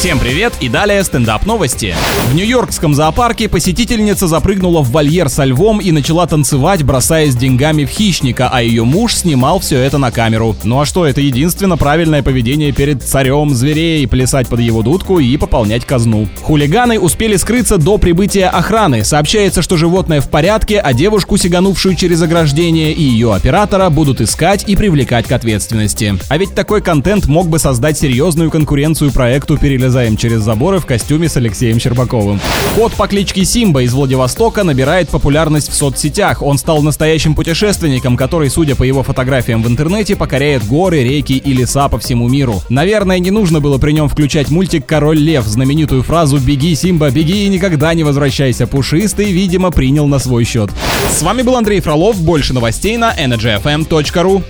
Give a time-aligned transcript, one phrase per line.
[0.00, 1.94] Всем привет и далее стендап новости.
[2.30, 7.90] В нью-йоркском зоопарке посетительница запрыгнула в вольер со львом и начала танцевать, бросаясь деньгами в
[7.90, 10.56] хищника, а ее муж снимал все это на камеру.
[10.64, 15.36] Ну а что, это единственно правильное поведение перед царем зверей, плясать под его дудку и
[15.36, 16.26] пополнять казну.
[16.40, 19.04] Хулиганы успели скрыться до прибытия охраны.
[19.04, 24.64] Сообщается, что животное в порядке, а девушку, сиганувшую через ограждение, и ее оператора будут искать
[24.66, 26.14] и привлекать к ответственности.
[26.30, 29.58] А ведь такой контент мог бы создать серьезную конкуренцию проекту
[29.90, 32.38] «Перелезаем через заборы» в костюме с Алексеем Щербаковым.
[32.76, 36.42] Кот по кличке Симба из Владивостока набирает популярность в соцсетях.
[36.42, 41.52] Он стал настоящим путешественником, который, судя по его фотографиям в интернете, покоряет горы, реки и
[41.52, 42.62] леса по всему миру.
[42.68, 47.46] Наверное, не нужно было при нем включать мультик «Король лев», знаменитую фразу «Беги, Симба, беги
[47.46, 48.68] и никогда не возвращайся».
[48.68, 50.70] Пушистый, видимо, принял на свой счет.
[51.10, 52.20] С вами был Андрей Фролов.
[52.20, 54.44] Больше новостей на energyfm.ru.